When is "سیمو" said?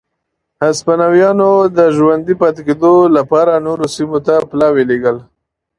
3.95-4.19